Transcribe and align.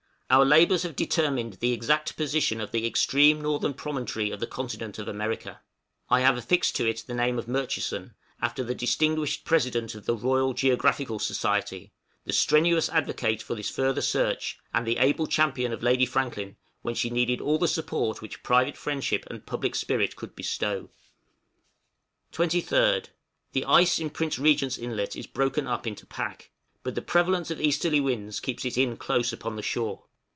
Our 0.33 0.45
labors 0.45 0.83
have 0.83 0.95
determined 0.95 1.55
the 1.55 1.73
exact 1.73 2.15
position 2.15 2.61
of 2.61 2.71
the 2.71 2.87
extreme 2.87 3.41
northern 3.41 3.73
promontory 3.73 4.31
of 4.31 4.39
the 4.39 4.47
continent 4.47 4.97
of 4.97 5.09
America; 5.09 5.59
I 6.09 6.21
have 6.21 6.37
affixed 6.37 6.73
to 6.77 6.87
it 6.87 7.03
the 7.05 7.13
name 7.13 7.37
of 7.37 7.49
Murchison, 7.49 8.13
after 8.41 8.63
the 8.63 8.73
distinguished 8.73 9.43
President 9.43 9.93
of 9.93 10.05
the 10.05 10.15
Royal 10.15 10.53
Geographical 10.53 11.19
Society 11.19 11.91
the 12.23 12.31
strenuous 12.31 12.87
advocate 12.87 13.41
for 13.41 13.55
this 13.55 13.69
"further 13.69 13.99
search" 13.99 14.57
and 14.73 14.87
the 14.87 14.99
able 14.99 15.27
champion 15.27 15.73
of 15.73 15.83
Lady 15.83 16.05
Franklin 16.05 16.55
when 16.81 16.95
she 16.95 17.09
needed 17.09 17.41
all 17.41 17.57
the 17.57 17.67
support 17.67 18.21
which 18.21 18.41
private 18.41 18.77
friendship 18.77 19.25
and 19.29 19.45
public 19.45 19.75
spirit 19.75 20.15
could 20.15 20.33
bestow. 20.33 20.87
[Illustration: 22.31 22.37
Walruses 22.37 22.37
A 22.37 22.37
Family 22.37 22.61
Party.] 22.61 22.61
{DEARTH 22.71 22.73
OF 22.73 22.73
ANIMAL 22.73 22.99
LIFE.} 23.01 23.01
23rd. 23.01 23.09
The 23.51 23.65
ice 23.81 23.99
in 23.99 24.09
Prince 24.11 24.39
Regent's 24.39 24.77
Inlet 24.77 25.15
is 25.17 25.27
broken 25.27 25.67
up 25.67 25.85
into 25.85 26.05
pack, 26.05 26.51
but 26.83 26.95
the 26.95 27.01
prevalence 27.01 27.51
of 27.51 27.59
easterly 27.59 27.99
winds 27.99 28.39
keeps 28.39 28.63
it 28.63 28.77
in 28.77 28.95
close 28.95 29.33
upon 29.33 29.57
the 29.57 29.61
shore. 29.61 30.03